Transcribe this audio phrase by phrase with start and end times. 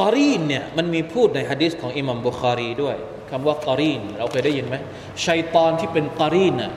[0.00, 2.96] กอรีนเนี่ยมันมีพูดในฮะดิษของอิหมัมบุคารีด้วย
[3.30, 4.76] คำว่ากอรีน เราเคยได้ยินไหม
[5.24, 6.72] ชัยฏอนที่เป็นกอรีนน่ะ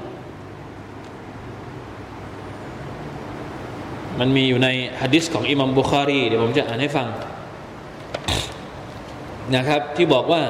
[4.20, 4.70] มันมีอยู่ใน
[5.02, 7.08] ฮะดิษของอิหมัมบุคารีเดี๋ยวผมจะอ่านให้ฟัง
[9.56, 10.42] นะครับ ที่บอกว่า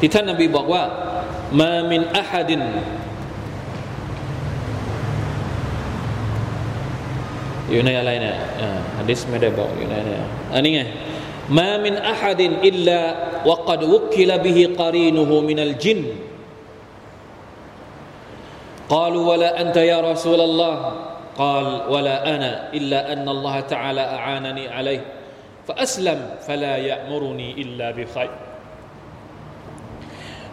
[0.00, 0.82] ที่ท่านนบีบอกว่า
[1.60, 2.62] ما من أحد
[7.71, 8.35] อยู่ในอะไรเนี่ย
[8.97, 10.19] ฮะดิษไม่ได้บอกอยู่ในเนี่ย
[10.53, 10.81] อันนี้ไง
[11.57, 12.99] มามินอะฮัดินอิลลา
[13.49, 16.01] วะกัดวุกิลบิฮิกรีนุฮูมินัลจิน
[18.95, 20.75] قالوا ولا أنت يا رسول الله
[21.37, 25.01] قال ولا أنا إلا أن الله تعالى أعانني عليه
[25.67, 28.33] فأسلم فلا يأمرني إلا بخير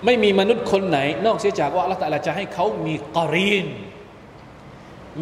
[0.05, 3.67] ไม่มีมนุษย์คนไหน นอกเสียจากว่าอัลลอฮฺจะให้เขามีกอรีน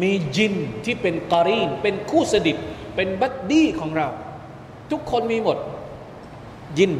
[0.02, 2.56] มีญินที่เป็นกอรีนเป็นคู่สถิต
[2.96, 4.08] เป็น buddy ของเรา
[4.90, 5.58] ทุกคนมีหมด
[6.78, 6.92] ญิน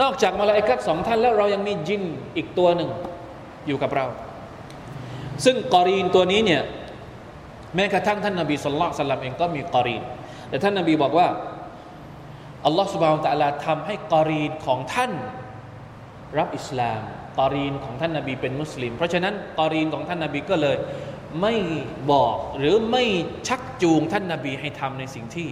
[0.00, 2.02] นอกจากมลาอิกะฮฺสองท่านแล้วเรายังมีญิน
[2.36, 2.90] อีกตัวหนึ่ง
[3.66, 4.06] อยู่กับเรา
[5.44, 6.62] ซึ่งกอรีนตัวนี้เนี่ย
[7.74, 10.02] แม้กระทั่งท่านนาบีสุลต่านเองก็มีกอรีน
[10.48, 11.28] แต่ท่านนาบีบอกว่า
[12.66, 15.12] อัลลอฮฺ سبحانه وتعالى ทำให้กอรีนของท่าน
[16.38, 17.00] รับอิสลาม
[17.38, 20.76] กอรีนของท่านนาบีเป็นมุสลิม เพราะฉะนั้นกอรีนของท่านนาบีก็เลย
[21.40, 21.54] ไม่
[22.12, 23.04] บอกหรือไม่
[23.48, 25.48] ชักจูงท่านนาบีให้ทำในสิ่งที่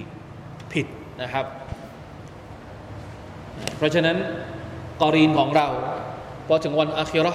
[0.73, 0.87] ผิด
[1.23, 1.47] นะครับ
[3.79, 4.17] เพราะฉะนั้น
[5.01, 5.67] กอรีนของเรา
[6.47, 7.35] พอถึงวันอาคิรอ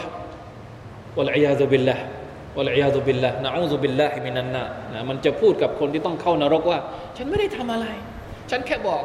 [1.18, 1.96] วะลัยยาซุบิลละ
[2.58, 6.80] วะลัยยาซุบิลละนะอูซุบิลละฮิมินันนานะมันจะพูดกับคนที่ต้องเข้านรกว่า
[7.18, 7.88] ฉันไม่ได้ทำอะไร
[8.52, 9.04] ฉันแค่บอก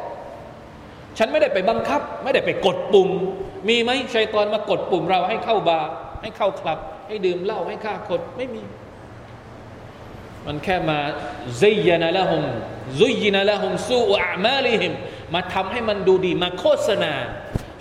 [1.17, 3.09] ฉันไม่ได้ไปบังคับ ไม่ได้ไปกดปุ่ม
[3.69, 5.89] มีไหมชัยตอนมากดปุ่มเราให้เข้าบาร์
[6.21, 8.63] ให้เข้าคลับ ให้ดื่มเหล้าให้ฆ่าคนไม่มี
[10.45, 10.99] มันแค่มา
[11.61, 12.43] ซิยนะละหุม
[12.99, 14.93] ซุยนะละหุมสู้อามาลิหิม
[15.33, 17.13] มาทำให้มันดูดีมาโฆษณา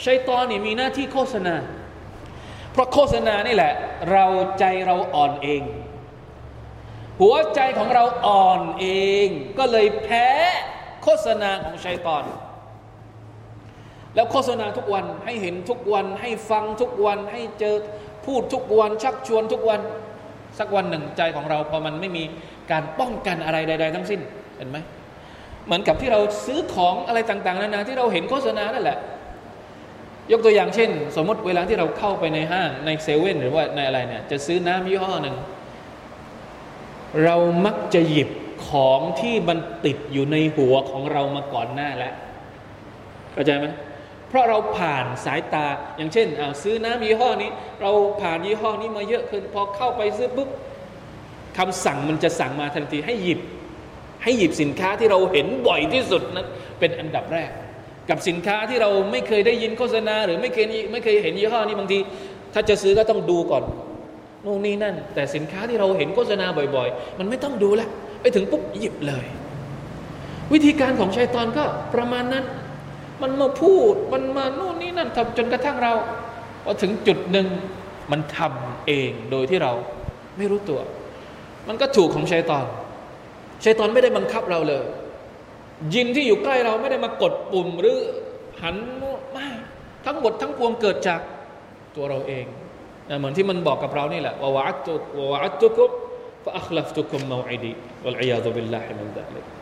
[0.05, 1.55] ชัยตอนนี่มีหน้าที่โฆษณา
[2.73, 3.73] เพราะโฆษณานี่แหละ
[4.13, 4.27] เรา
[4.59, 5.63] ใจเราอ่อนเอง
[7.21, 8.87] หัวใจของเราอ่อนเอ
[9.25, 9.27] ง
[9.59, 10.29] ก็เลยแพ้
[11.03, 12.25] โฆษณาของชัยตอน
[14.15, 17.75] แล้วโฆษณาทุกวันให้เห็นทุกวันให้ฟังทุกวันให้เจอ
[18.27, 19.81] พูดทุกวันชักชวนทุกวัน
[20.59, 22.25] สักวันหนึ่งใจของเราพอมันไม่มี
[22.71, 24.21] การป้องกันอะไรใด ๆ ทั้งสิ้น
[24.57, 24.79] เห็นไหม
[25.67, 28.99] เหมือนกับที่เราซื้อของอะไรต่าง ๆนานาที่เราเห็นโฆษณานั่นแหละ
[30.33, 35.37] ยกตัวอย่างเช่น สมมติเวลาที่เราเข้าไปในห้างในเซเว่นหรือว่าในอะไรเนี่ยจะซื้อน้ำยี่ห้อหนึ่ง
[37.25, 37.37] เรา
[37.67, 38.29] มักจะหยิบ
[38.69, 42.15] ของที่มันติดอยู่ในหัวของเรามาก่อนหน้าแล้ว
[43.33, 43.67] เข้าใจไหม
[44.33, 45.67] เพราะเราผ่านสายตา
[45.97, 46.27] อย่างเช่น
[46.63, 47.51] ซื้อน้ำยี่ห้อนี้
[47.83, 50.49] เราผ่านยี่ห้อนี้มาเยอะขึ้นพอเข้าไปซื้อปุ๊บ
[51.59, 53.41] คำสั่งมันจะสั่งมาทันทีให้หยิบ
[54.23, 56.47] ให้หยิบสินค้าที่เราเห็นบ่อยที่สุดนั้น
[56.79, 57.51] เป็นอันดับแรก
[58.11, 61.99] กับสินค้าที่เราไม่เคยได้ยินโฆษณา หรือไม่เคยไม่เคยเห็นยี่ห้อนี้บางที
[62.55, 63.63] ถ้าจะซื้อก็ต้องดูก่อน
[64.45, 67.89] นู่นนี่นั่น แต่สินค้าที่เราเห็นโฆษณาบ่อย ๆ มันไม่ต้องดูแล้ว
[68.23, 69.25] ไปถึงปุ๊บหยิบเลย
[70.53, 71.65] วิธีการของชัยตอนก็
[71.95, 72.45] ประมาณนั้น
[73.23, 75.93] มันมาพูด มันมาโน่นนี่นั่นทำจนกระทั่งเรา
[76.65, 77.47] พอถึงจุดหนึ่ง
[78.11, 79.73] มันทำเองโดยที่เรา
[80.37, 80.81] ไม่รู้ตัว
[81.69, 82.67] มันก็ถูกของชัยตอน
[83.65, 84.85] ชัยตอนไม่ได้บังคับเราเลย
[85.95, 87.99] ยินที่อยู่ใกล้เราไม่ได้มากดปุ่มหรือ
[88.63, 88.77] หัน
[89.33, 89.47] ไม่
[90.07, 91.21] ทั้งหมดทั้งปวงเกิดจาก
[91.97, 92.47] ตัวเราเอง
[93.09, 94.95] นะเหมือนที่มันบอกกับเรานี่แหละว่าวะอัตุ
[95.33, 95.91] วะอัตุกุบ
[96.45, 97.73] ฟะอัคลัฟตุกุมมาอิดี
[98.05, 99.62] วัลอียาตุบิลลาฮิมินดะลิก